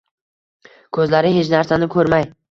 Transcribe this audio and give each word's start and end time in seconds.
koʻzlari 0.97 1.33
hech 1.35 1.51
narsani 1.55 1.89
koʻrmay. 1.97 2.27